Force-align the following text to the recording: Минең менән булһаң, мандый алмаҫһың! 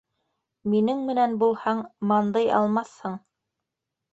Минең 0.73 1.03
менән 1.09 1.35
булһаң, 1.43 1.83
мандый 2.13 2.51
алмаҫһың! 2.61 3.19